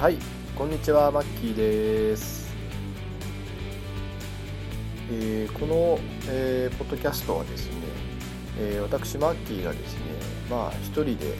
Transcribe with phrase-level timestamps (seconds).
[0.00, 0.16] はい
[0.56, 2.50] こんにちはマッキーです、
[5.12, 7.74] えーこの、えーポッドキャストはですね、
[8.58, 10.00] えー私マッキーがですね
[10.48, 11.34] まあ一人で、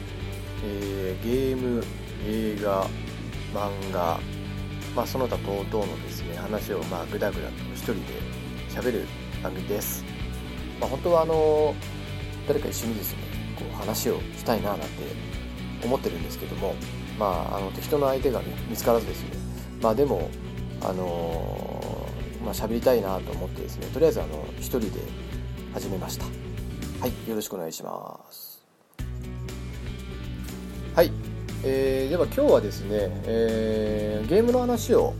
[0.63, 1.83] えゲーム
[2.27, 2.85] 映画
[3.51, 4.19] 漫画
[4.95, 8.01] まあその他等々のですね話をまあグダグダと一人で
[8.69, 9.07] 喋る
[9.41, 10.05] 番組です。
[10.79, 11.73] まあ本当はあの
[12.47, 13.23] 誰か一緒にですね
[13.55, 14.85] こう話をしたいななんて
[15.83, 16.75] 思ってるんですけども
[17.21, 19.29] まああの適当な相手が見つからずですね。
[19.79, 20.27] まあでも
[20.81, 24.89] あのーまあ喋りたいなと思ってですねとりあえずあの一人で
[25.73, 26.25] 始めました。
[26.99, 28.65] はいよろしくお願いします。
[30.95, 31.11] はい、
[31.63, 32.89] えーでは今日はですね、
[33.25, 35.13] えーゲームの話を、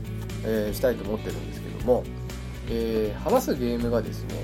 [0.44, 2.02] えーしたいと思ってるんですけども、
[2.68, 4.34] えー話すゲームがですね、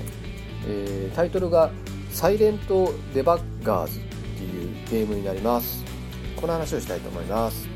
[0.65, 1.71] えータイトルが
[2.11, 4.03] 「サイレント・デバッガーズ」っ
[4.37, 5.83] ていうゲームになります。
[6.39, 7.67] この話をしたいと思います、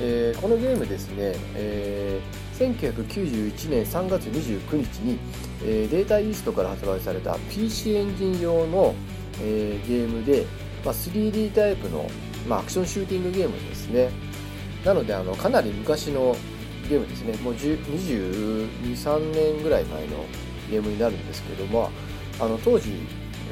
[0.00, 5.18] えーこのゲームですね、えー1991年3月29日に、
[5.62, 8.94] えーデータイーストから発売された PC エンジン用の、
[9.40, 10.46] えーゲームで、
[10.84, 12.10] まあ、3D タイプの、
[12.48, 14.10] まあ、アクションシューティングゲームですね。
[14.84, 16.34] なのであのかなり昔の
[16.88, 17.34] ゲームですね。
[17.36, 20.24] もう223年ぐらい前の
[20.70, 21.90] ゲームになるんですけども
[22.40, 22.92] あの当時、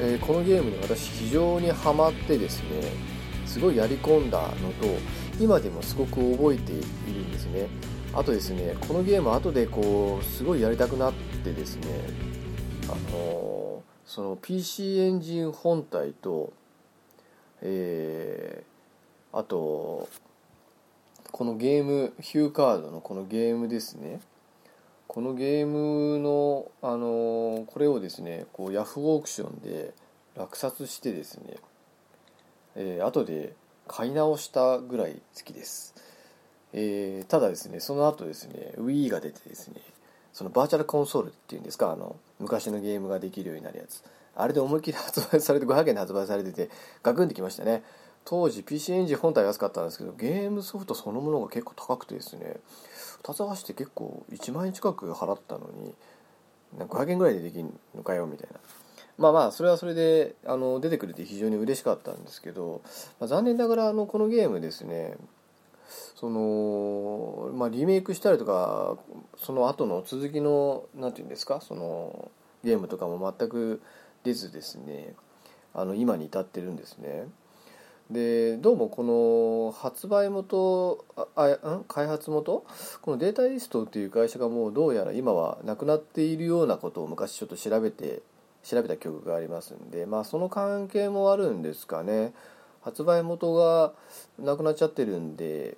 [0.01, 3.14] えーこのゲームに私非常にハマってですね
[3.55, 4.53] すごいやり込んだのと
[5.39, 6.75] 今でもすごく覚えてい
[7.13, 7.69] るんですね。
[8.13, 11.85] あとですねこのゲーム後でこうすごいやりたくなってですね
[12.83, 16.51] あのーその PC エンジン本体と
[17.61, 20.09] えーあと
[21.31, 24.19] このゲームヒューカードのこのゲームですね。
[25.07, 29.93] このゲームの、あのーこれをですねこうヤフーオークションで
[30.35, 31.55] 落札してですね、
[32.75, 33.53] えー後で
[33.87, 35.93] 買い直したぐらい好きです、
[36.73, 39.81] えーただですねその後ですね Wii が出てですね
[40.33, 44.03] そのバーチャルコンソールっていうんですかあの昔のゲームができるようになるやつ。
[44.35, 46.69] あれで思いっきり発売されて500円で発売されてて
[47.01, 47.83] ガクンってきましたね。
[48.25, 52.57] 当時 PC エンジン本体安かったんですけどゲームソフトそのものが結構高くてですね
[53.23, 55.93] 2つ合わせて結構1万円近く払ったのに
[56.79, 58.59] 500円ぐらいでできんのかよみたいな。
[59.17, 62.81] まあまあそれはそれであの出てくれて非常に嬉しかったんですけど、
[63.19, 65.15] まあ、残念ながらあのこのゲームですね
[66.15, 68.97] その、まあ、リメイクしたりとか
[69.37, 72.31] その後の続きのなんていうんですかその
[72.63, 73.81] ゲームとかも全く
[74.23, 75.13] 出ずですね
[75.73, 77.27] あの今に至ってるんですね。
[78.09, 81.85] でどうもこの発売元ああん？
[81.87, 82.63] 開発元？
[83.01, 88.21] このデータイーストっていう会社がもうどうやら今はなくなっているようなことを昔ちょっと調べて
[88.65, 92.33] 調べた記憶がありますんでまあその関係もあるんですかね。
[92.81, 93.93] 発売元が
[94.37, 95.75] なくなっちゃってるんで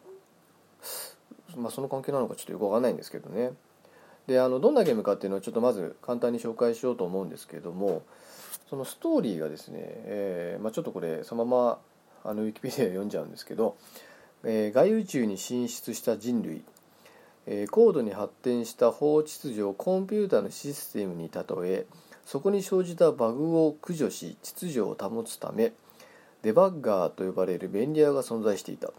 [1.55, 3.51] まあその関係なのかちょっとよくわかんないんですけどね。
[4.27, 8.03] であのどんなゲームかっていうのをちょっとまず簡単に紹介しようと思うんですけども
[8.69, 11.79] そのストーリーがですね、えーまあ、ちょっとこれそのま
[12.23, 13.77] まあのウィキペディア読んじゃうんですけど、
[14.43, 16.61] えー外宇宙に進出した人類、
[17.45, 21.85] えー高度に発展した法秩序をコンピューターのシステムに例え
[22.27, 25.71] そこに生じたバグを駆除し秩序を保つため
[26.41, 28.91] デバッガーと呼ばれる便利屋が存在していた。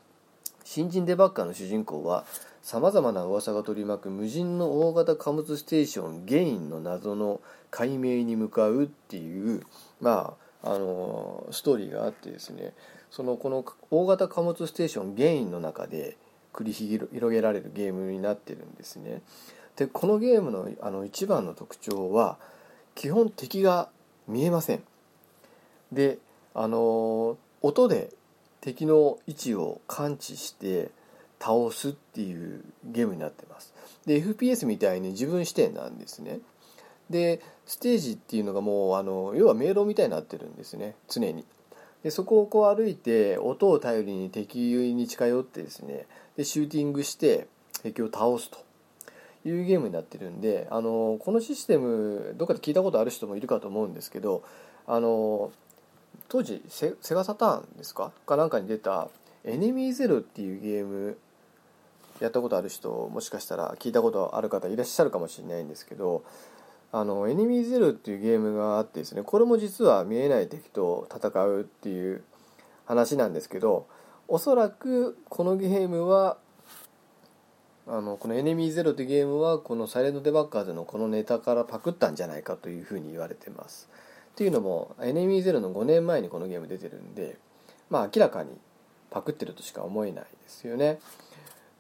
[0.65, 2.25] 新人デバッガーの主人公は
[2.63, 9.63] さまざまな噂が取り巻く無人の大型貨物ステーションゲインの謎の解明に向かうっていう
[10.01, 12.73] まああのストーリーがあってですね。
[13.11, 16.17] そのこの大型貨物ステーションゲインの中で
[16.55, 19.21] 繰り広げられるゲームになってるんですね。
[19.77, 22.39] でこのゲームのあの一番の特徴は
[22.99, 23.91] 基本敵が
[24.27, 24.83] 見えません。
[25.93, 26.19] で
[26.53, 28.11] あの音で
[28.61, 30.91] 敵の位置を感知して
[31.39, 33.73] 倒すっていうゲームになってます。
[34.05, 36.41] で FPS みたいに自分視点なんですね。
[37.09, 40.97] でステージっていうのがもうあの要は迷路みたいになってるんですね。
[41.09, 41.45] 常に。
[42.03, 46.07] でそこをこう歩いて音を頼りに敵に近寄ってですね。
[46.37, 47.47] でシューティングして
[47.85, 48.59] 敵を倒すと。
[49.45, 54.43] いうゲームになってるんであのこのシステムどっかで聞いたことある人もいるかと思うんですけど
[54.87, 55.53] あの
[56.29, 58.13] 当時セセガサターンですか？
[58.27, 59.09] かなんかに出た
[59.45, 61.17] 「エネミーゼロ」っていうゲーム
[62.21, 66.25] やったことある人もしかしたら聞いたことある方いらっしゃるかもしれないんですけど
[66.91, 72.25] あのエネミーゼロっていうゲームがあってですねこれも実は見えない敵と戦うっていう
[72.87, 73.87] 話なんですけど
[74.27, 76.39] おそらくこのゲームは
[77.91, 83.89] あのこの「エネミーゼロっていうゲームはこの「サイレント・デバッカーズ」のこのネタからパクったんじゃないかというふうに言われてます。
[84.33, 87.39] っていうのも「エネミーゼロの5年前にこのゲーム出てるんで
[87.89, 88.51] まあ明らかに
[89.11, 91.01] パクってるとしか思えないですよね。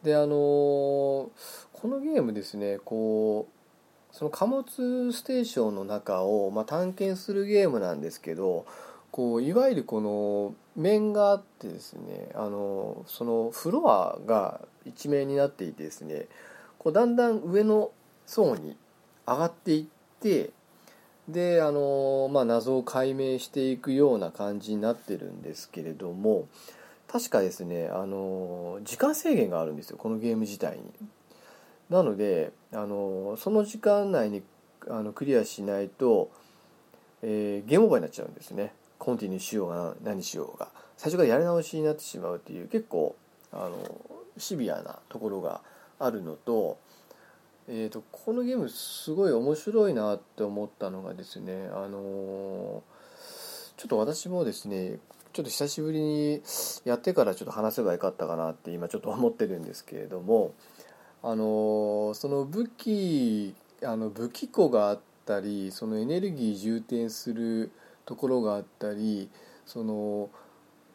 [0.03, 1.31] であのこ
[1.85, 8.65] のゲームですねこうその貨物ステーションの中を、まあ、探検するゲームなんですけど
[9.11, 16.27] こういわゆるこの面があってですねあのそのフロアが一面になっていてですね
[16.79, 17.91] こうだんだん上の
[18.27, 18.77] 層に
[19.27, 19.85] 上がっていっ
[20.21, 20.51] て
[21.29, 26.47] であの、まあ、謎を解明していくような感じになってるんですけれども
[27.07, 30.83] 確かですねあの時間制限があるんですよこのゲーム自体に。
[31.91, 34.43] なのであのその時間内に
[34.91, 36.31] あのクリアしないと、
[37.23, 43.17] えー、ゲームオーバーになっちゃうんですねコンティニューしようが何しようが最初からやり直しになってしまうっていう結構
[43.53, 43.79] あの
[44.37, 45.61] シビアなところが
[45.99, 46.79] あるのと,、
[47.69, 52.83] えーと、このゲームすごい面白いなって思ったのがですねあの
[53.77, 54.99] ちょっと私もですね
[55.33, 56.43] ちょっと久しぶりに
[56.85, 60.53] やってからちょっと話せばよかったかなって今ちょっと思ってるんですけれども
[61.23, 63.55] あのその武器
[63.85, 67.71] あの武器庫があったりそのエネルギー充填する
[68.09, 69.29] ところがあったり
[69.67, 70.31] その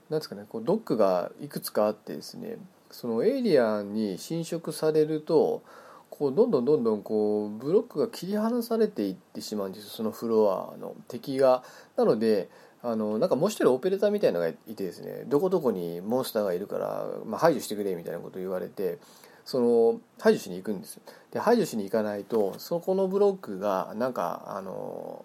[0.10, 2.58] なんですかねこうドックがいくつかあってですね
[2.90, 5.62] そのエイリアンに侵食されると
[6.10, 11.64] こうどんどんどんどんこうブロックが切り離されていってしまうんですよそのフロアの敵が。
[11.98, 12.50] なので
[12.82, 18.98] あのなんかもう一人オペレーターみたいなのがいてですねどこどこにモンスターがいるから、まあ、排除してくれみたいなことを言われて
[19.46, 21.00] その排除しに行くんです
[21.32, 25.24] で排除しに行かないとそこのブロックがなんかあの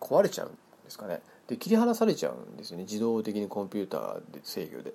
[0.00, 0.50] 壊れちゃう
[0.88, 1.20] ですかね。
[1.46, 2.84] で切り離されちゃうんですよね。
[2.84, 4.94] 自動的にコンピューターで制御で。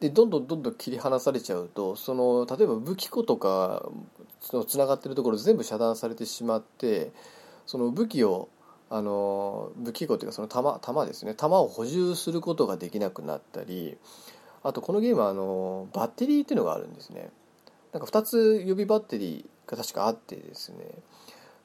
[0.00, 3.88] でどんどんどんどん切り離されちゃうとその例えば武器庫とか
[4.52, 7.12] のつながってるところ全部遮断されてしまって
[7.66, 8.48] その武器を
[8.90, 11.34] あの武器庫というかその弾弾ですね。
[11.34, 13.96] 弾を補充することができなくなったり
[14.62, 17.30] あとこのゲームはあのバッテリーっていうのがあるんですね。
[17.92, 20.78] なんか2つ予備バッテリーが確かあってですね。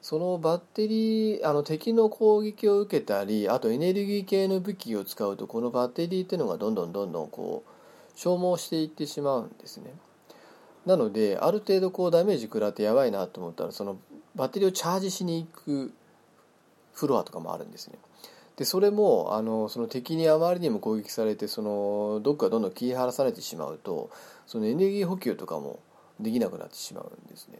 [0.00, 9.92] そのバッテリーあの敵の攻撃を受けたりあとエネルギー系の武器を使うとこのバッテリーっていうのがどんどんどんどんこう消耗していってしまうんですね。
[10.86, 13.98] なのである程度こうダメージ食らってやばいなと思ったらその
[14.34, 15.92] バッテリーをチャージしに行く
[16.92, 17.98] フロアとかもあるんですね。
[18.56, 24.10] でそれもあのその敵にあまりにも攻撃されてそのどっかどんどん切り離されてしまうと
[24.46, 25.78] そのエネルギー補給とかも
[26.18, 27.58] できなくなってしまうんですね。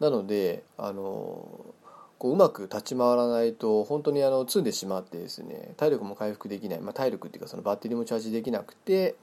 [0.00, 1.74] なのであの
[2.18, 9.16] こううまく立ち回らないと本当にあの積んでしまってですね体力も回復できない、まあ、体力っていうかそのバッテリーもチャージできなくて、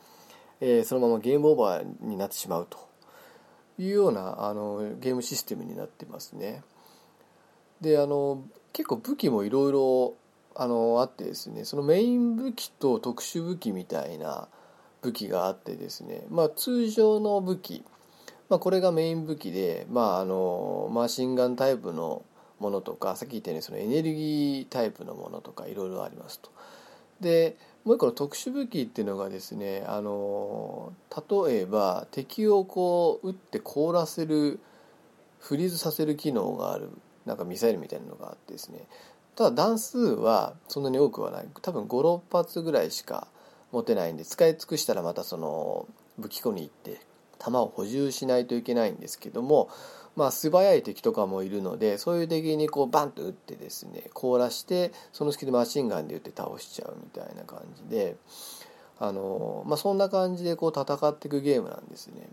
[0.61, 2.93] えー、そのままゲームオーバーになってしまうと。
[3.79, 6.61] いうようなあのゲームシステムになってますね。
[7.81, 10.13] であの結構武器もいろいろ
[10.55, 14.47] あのあってですねそのメイン武器と特殊武器みたいな
[15.01, 17.83] 武器があってですねまあ通常の武器
[18.49, 22.23] まあ、これがメイン武器で、まあ、あのマシンガンタイプの
[22.59, 26.49] ものとかさっき言ったようにそのエネルギータイプのものとかいろいろありますと。
[27.19, 30.93] でもう一個の特殊武器っていうのがですねあの
[31.47, 34.59] 例えば敵をこう撃って凍らせる
[35.39, 36.89] フリーズさせる機能がある
[37.25, 38.87] なんかミサイルみたいなのがあってですね
[39.35, 43.27] ただ弾数はそんなに多くはない多分56発ぐらいしか
[43.71, 47.01] 持てないんで使い尽くしたらまたその武器庫に行って
[47.43, 49.69] 弾を補充しないといけないんですけども、
[50.15, 58.15] まあ、素早い敵とかもいるのでそういう敵にこうバンと撃ってですね凍らしてその隙でマシンガンで撃って倒しちゃうみたいな感じで
[58.99, 62.29] あの、まあ、そんな感じでこう戦っていくゲームなんですね。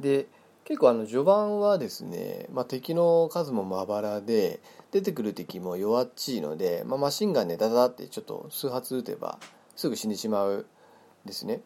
[0.00, 0.26] で
[0.64, 4.58] 結構あの序盤はですね、まあ、敵の数もまばらで
[4.90, 9.38] 出てくる敵も弱っちいので、まあ、マシンガンでダダってちょっと数発撃てば
[9.76, 10.66] すぐ死んでしまう
[11.24, 11.60] ですね。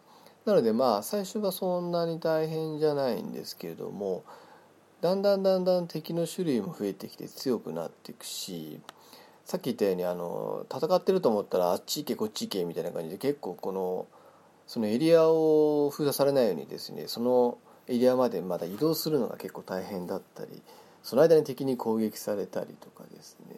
[0.45, 4.25] なのでまあ最初はそんなに大変じゃないんですけれども
[5.01, 8.81] だんだんだんだん敵の種類も増えてきて強くなっていくし
[9.45, 14.07] さっき言ったようにあの戦ってると思ったらあっち行けこっち行けみたいな感じで結構この
[14.67, 20.63] そのエリアを封鎖されないようにですねそのエリアまでまだ移動するのが結構大変だったり
[21.03, 23.57] その間に敵に攻撃されたりとかですね。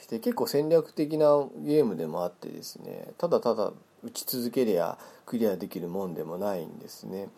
[0.00, 1.26] して結構戦略的な
[1.58, 3.72] ゲームでもあってですねただただ
[4.04, 7.28] 打ち続けりゃクリアできるもんでもないんですね。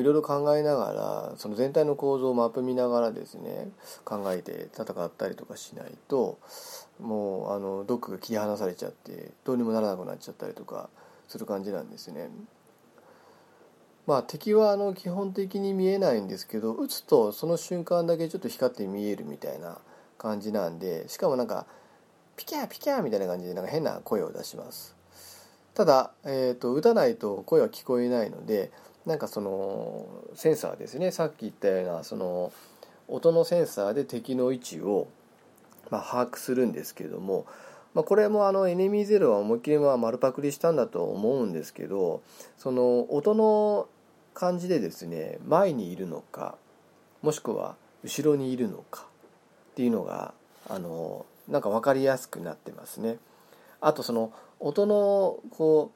[0.00, 3.68] いろいろ考えながらその全体の構造をマップ見ながらですね
[4.04, 6.38] 考えて戦ったりとかしないと
[6.98, 10.88] もうあのドックが切り離されちゃってどうにもならなくなっちゃったりとか
[11.28, 12.30] する感じなんですね。
[14.06, 19.78] まあ敵はあの基本的に見えないんですけど撃つとその瞬間だけちょっと光って見えるみたいな
[20.18, 21.66] 感じなんでしかもなんか
[22.36, 25.01] ピキャーピキャーみたいな感じでなんか変な声を出します。
[25.74, 28.70] ただ、えーと、打たないと声は聞こえないので
[29.06, 32.52] なんかそのセンサーですねさっき言ったようなその
[33.08, 35.08] 音のセンサーで敵の位置を、
[35.90, 37.46] まあ、把握するんですけども、
[37.94, 42.22] まあ、これもあのエネミーゼロは思いっきりまあ丸パクリしたんだと思うんですけど
[42.58, 43.88] その音の
[44.34, 46.56] 感じでですね前にいるのか
[47.22, 49.06] もしくは後ろにいるのか
[49.72, 50.34] っていうのが
[50.68, 53.18] あのなんか分かりやすくなってますね。
[53.80, 55.90] あとその音のこ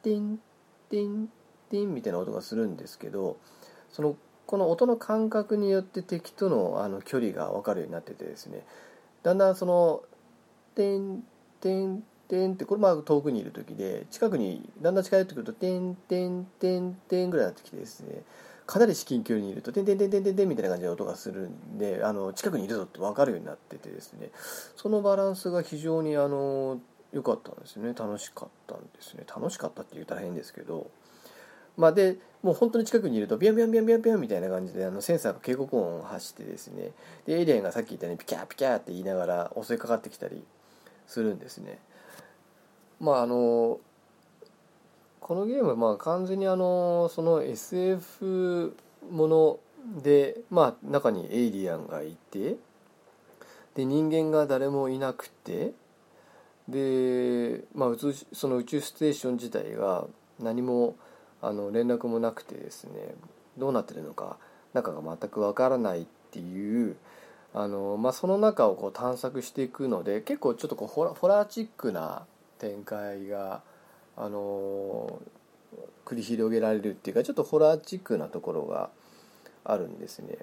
[0.00, 0.38] うティン
[0.90, 1.28] ティン
[1.70, 3.36] ティンみたいな音がするんですけど
[3.90, 4.16] その
[4.46, 8.64] この音の感覚によって敵とのあの距離が分かるようになっててですね。
[9.22, 10.02] だんだんその
[10.74, 11.22] 「テン
[11.60, 18.22] テンテン」ってこれまあ遠くにいる時で近くにだんだん近寄ってくると「テンテンテンテン」ぐらいになってきてですね。
[18.66, 24.30] かなり至近距離にいると「テンテンテンテンテンテン」みたいな感じで音がするんであの近くにいるぞって分かるようになっててですね。
[24.76, 26.80] そのバランスが非常にあの
[27.12, 27.88] 良かったんですね。
[27.88, 29.24] 楽しかったんですね。
[29.26, 30.90] 楽しかったって言ったら変ですけど。
[31.78, 36.90] まあでもう本当に近くにいるとビャンビャンビャンビャンビャンみたいな感じであのセンサーが警告音を発してですね。
[37.24, 40.42] でエイリアンがさっき言ったようにピキャーピキャーって言いながら襲いかかってきたり
[41.06, 41.78] するんですね。
[43.00, 43.78] まああの
[45.20, 48.74] このゲームはまあ完全にあのその SF
[49.10, 49.60] もの
[50.02, 52.56] でまあ中にエイリアンがいて
[53.76, 55.72] で人間が誰もいなくて
[56.68, 60.06] で、まあ、宇宙その宇宙ステーション自体が
[60.38, 60.96] 何も
[61.40, 63.14] あの連絡もなくてですね
[63.56, 64.36] どうなってるのか
[64.74, 66.96] 中が全くわからないっていう
[67.54, 72.26] あの、まあ、その中をこう探索していくので結構ちょっとこうホラホラーチックな
[72.58, 73.62] 展開が
[74.16, 75.20] あの
[76.04, 78.90] 繰り広げられるっていうかちょっとホラーチックなところが
[79.64, 80.36] あるんですね。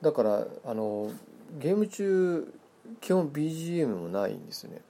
[0.00, 1.10] だからあの
[1.58, 2.52] ゲーム中
[3.00, 4.80] 基本 BGM もないんですね。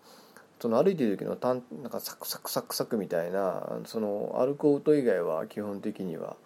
[0.61, 6.37] その歩いてる時のたんなんかサクサクサクサクみたいなその歩く音以外は基本的には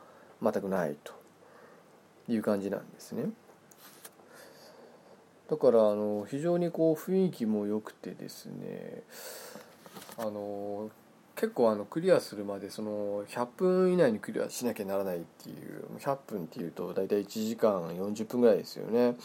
[0.42, 1.12] 全くないと
[2.28, 3.26] いう感じなんですね。
[5.50, 9.02] だからあの非常にこう雰囲気も良くてですね
[10.18, 10.90] あの
[11.36, 19.16] 結構あのクリアするまでその100分以内にクリアしなきゃならないっていう100分っていうと大体1時間40分ぐらいですよね。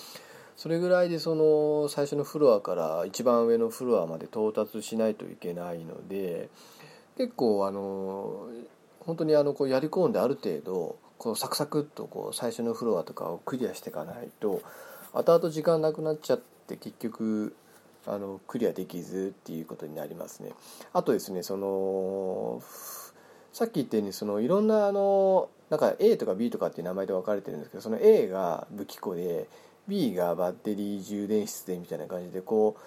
[0.55, 6.49] それぐらいでその最初のフロアから一番上のフロアまで到達しないといけないので
[7.17, 8.47] 結構あの
[8.99, 14.61] 本当にあのこうやり込んである程度こうサクサクっとこう最初のフロアとかをクリアしていかないと
[15.13, 17.55] 後々時間なくなっちゃって結局
[18.07, 20.51] あのクリアできずっていうことになりますね。
[20.93, 22.61] あとですねその
[23.53, 29.47] さっき言ったようにそのいろんなあのなんか A とか B とかっていう名前で分かれてるんですけどその A が武器庫で
[29.87, 32.77] B がバッテリー充電室でみたいな感じでこ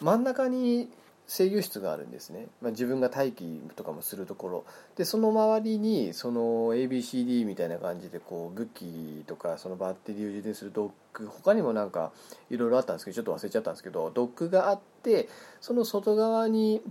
[0.00, 0.88] う真ん中に
[1.30, 3.44] 制御室があるんですね、まあ、自分が待機
[3.76, 4.64] とかもするところ。
[4.96, 12.10] でその周りにその ABCD みたいな感じでこう武器とかそのバッテリーを充電するドック他にもなんか
[12.50, 15.28] いろいろあったんですけどちょっと忘れちゃったんですけどドックがあって
[15.60, 16.82] その外側に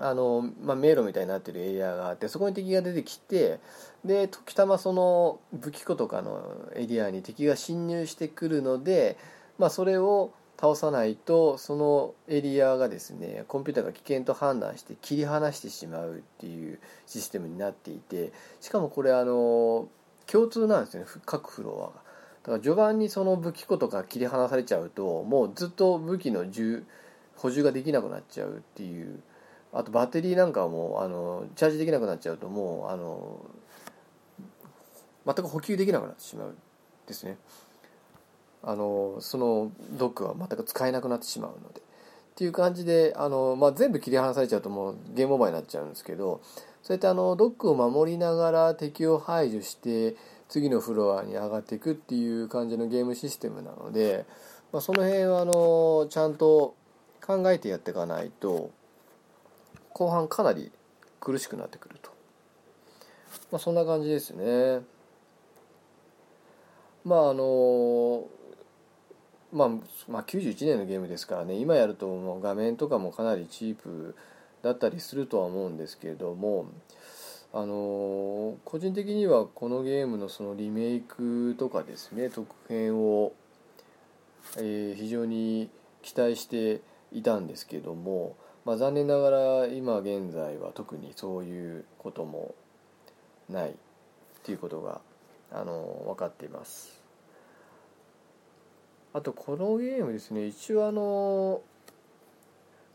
[0.00, 3.60] あの、まあ、迷路みたいになってるエリアがあってそこに敵が出てきて
[4.04, 9.16] で時たまその武器庫とかのエリアに敵が侵入してくるので、
[9.58, 19.88] まあ、それを倒さないとそのエリアがですねコンピューターが危険と判断して切り離してしまうっていうシステムになっていてしかもこれあの
[20.26, 22.04] 共通なんですよね各フロアが。
[22.44, 26.44] だから序盤にその武器庫とか切り離されちゃうともうずっと武器の
[27.36, 29.20] 補充ができなくなっちゃうっていう
[29.74, 33.44] あとバッテリーなんかもあのチャージできなくなっちゃうともうあの
[35.26, 36.54] 全く補給できなくなってしまう
[37.06, 37.36] ですね。
[38.62, 41.80] あのそのドックは全く使えなくなってしまうので。
[42.34, 46.40] っていう感じであの、まあ、全部切り離されちゃうともうゲームオーバーになっちゃうんですけど
[46.82, 50.16] そうやってあのドックを守りながら敵を排除して
[50.48, 54.26] 次のフロアに上がっていくっていう感じのゲームシステムなので、
[54.72, 56.74] まあ、その辺はあのちゃんと
[57.24, 58.72] 考えてやっていかないと
[59.94, 60.70] 後半かなり
[61.20, 62.10] 苦しくなってくると、
[63.50, 64.82] まあ、そんな感じですね。
[67.04, 68.26] まああの
[69.52, 69.68] まあ、
[70.08, 74.16] まあ91年のゲームですからね今やるともう画面とかもかなりチープ
[74.62, 76.66] だったりするとは思うんですけれども
[77.52, 83.32] あの個人的にはこのゲームのそのリメイクとかですね続編を、
[84.56, 85.70] えー、非常に
[86.02, 86.80] 期待して
[87.12, 92.54] いたんですけどもまあ、残念ながら今現在は特にそういうことも
[93.50, 93.74] ないっ
[94.42, 95.00] ていうことが
[95.52, 97.02] あの分かっています。
[99.12, 101.62] あとこのゲームですね一応あの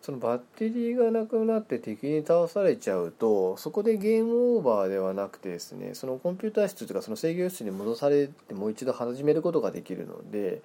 [0.01, 10.61] そのバッテリーがなくなって敵に倒されちゃうとそこでゲームオーバーではなくてですねそのコンピューター室というかその制御室に戻されてもう一度始めることができるので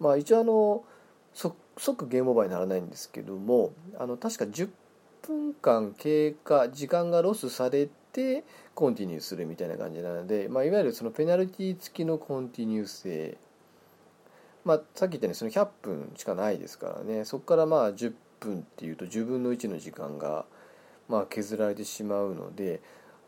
[0.00, 0.84] まあ一応あの
[1.76, 4.68] 即ゲームオーバーにならないんですけどもあの確か10
[5.26, 13.36] 分間経過時間がロスされてコンティニューするみたいな感じなので、まあ、いわゆるそのペナルティ付きのコンティニュー制。
[14.64, 17.24] まあ、さっき言ったようにその100分しかないですからね。
[17.24, 20.46] そこからまあ10分っていうと10分の1の時間が
[21.08, 22.80] まあ削られてしまうので、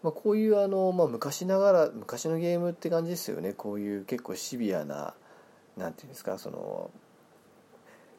[0.02, 3.52] まあ、こういうあの、まあ、昔ながら昔のゲームって感じですよね。
[3.52, 5.14] こういう結構シビアな
[5.76, 6.90] 何て言うんですかその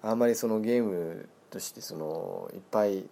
[0.07, 3.03] あんまりそのゲームとしてそのいっぱい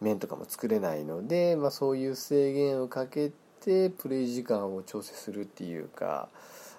[0.00, 3.30] 面とかも作れないので、まあ、そういう制限をかけ
[3.60, 6.28] てプレイ時間を調整するっていうか、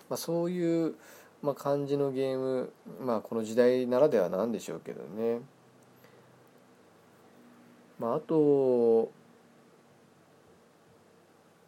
[0.10, 0.96] まあ、そういう、
[1.42, 5.40] まあ、感じのゲーム、まあ、この時代ならではなんでしょうけどね。
[8.00, 9.12] まあ、あと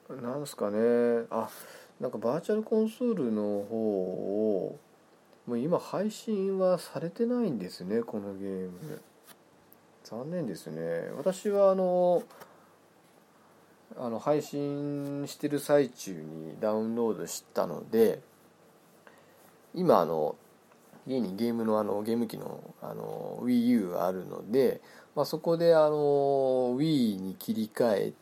[0.09, 1.47] なんですかねあ
[2.01, 4.79] なんかバーチャルコンソールの方を
[5.47, 9.01] もう今配信はされてないんですねこのゲーム。
[10.03, 11.09] 残念ですね。
[11.17, 12.23] 私はあの
[13.97, 18.21] あの配信してる最中にダウンロードしたので
[19.73, 20.35] 今あの
[21.07, 24.81] 家にゲームのあのゲーム機のあの WiiU があるので
[25.15, 28.13] まあ、そこであの Wii に切り替え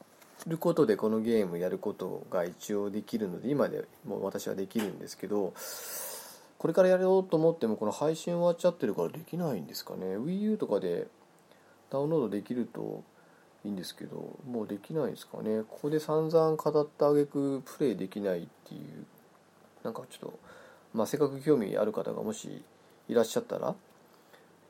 [0.45, 5.53] ることでこのゲームやることが一応できるので今でも私はできるんですけど
[6.63, 10.17] これからやろうと思ってもこの配信終わっちゃってるからできないんですかね。
[10.17, 11.07] WiiU とかで
[11.89, 13.03] ダウンロードできると
[13.65, 15.63] いいんですけどもうできないですかね。
[15.67, 19.05] ここで散々語った挙句プレイできないっていう。
[19.83, 20.39] なんかちょっと
[20.93, 22.63] まあせっかく興味ある方がもし
[23.09, 23.75] いらっしゃったら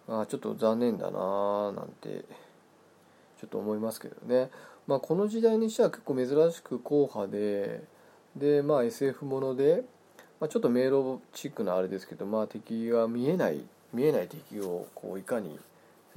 [0.08, 2.26] あちょっと残念だななんて
[3.39, 4.50] ちょっと思いますけどね、
[4.88, 7.84] まあ、この時代にしては結構珍しく硬派で
[8.36, 9.84] で、まあ、SF もので、
[10.44, 13.62] まあ、ちょっと迷路チックなあれですけど、まあ、敵が見えない
[13.94, 15.58] 見えない敵をこういかに、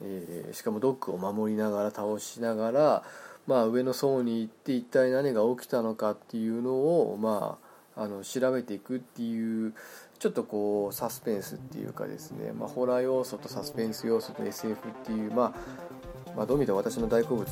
[0.03, 3.05] えー、しかもドックを守りながら倒しながら、
[3.47, 7.57] まあ、上の層に行って一体何が起きたのかっていうのを、ま
[7.95, 9.75] あ、あの調べていくっていう
[10.19, 17.47] ちょっとこうサスペンスっていうかですね、まあ、ホラー要素とサスペンス要素と SF っていう、まあ、まあ、どう見て私の大好物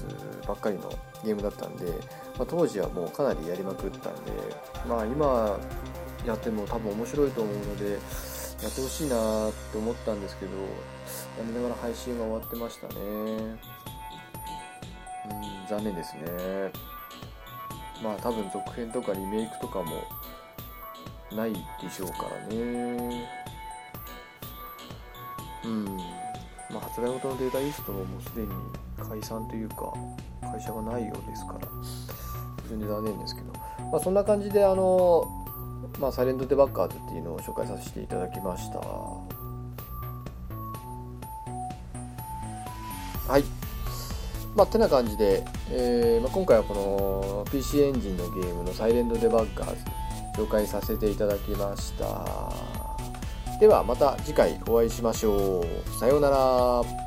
[0.44, 0.92] ばっかりの
[1.24, 1.86] ゲームだったんで、
[2.36, 4.32] まあ、当時はもうかなりやりまくったんで、
[4.88, 5.56] まあ、今
[6.26, 10.58] やっても多分面白いと思うのでやってほしいなって思ったんですけどや
[11.46, 12.94] りながら配信が終わってましたね。
[12.94, 13.00] う
[13.50, 13.58] ん
[15.68, 16.22] 残念ですね。
[18.02, 20.04] まあ多分続編とかリメイクとかも
[21.32, 21.58] ないで
[21.90, 23.28] しょうからね。
[25.64, 25.84] うん。
[26.70, 28.48] まあ発売元のデータイーストももうすでに
[29.08, 29.92] 解散というか
[30.42, 31.60] 会社がないようですから
[32.62, 33.52] 非常に残念ですけど。
[33.90, 35.43] まあそんな感じであの
[35.98, 38.78] まあサイレントデバッカーズっていうのを紹介させていただきました。
[43.28, 43.44] はい。
[44.54, 49.76] まあ、てな感じで、えーまあ、今回はこの PC エンジンのゲームのサイレントデバッガーズ
[50.42, 52.52] 紹介させていただきました。
[53.58, 55.64] ではまた次回お会いしましょう。
[55.98, 57.03] さようなら。